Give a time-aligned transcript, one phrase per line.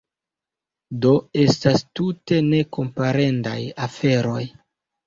[1.05, 1.11] Do,
[1.43, 3.59] estas tute nekomparendaj
[3.91, 4.43] aferoj.